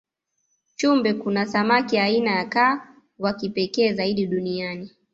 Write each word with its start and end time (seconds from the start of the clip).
chumbe 0.75 1.13
kuna 1.13 1.45
samaki 1.45 1.97
aina 1.97 2.31
ya 2.31 2.45
kaa 2.45 2.93
wakipekee 3.19 3.93
zaidi 3.93 4.27
duniani 4.27 4.91